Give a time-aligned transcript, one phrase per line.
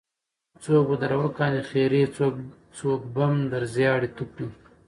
[0.63, 2.03] څوک به در وکاندې خیرې
[2.77, 4.47] څوک بم در زیاړې توه کړي.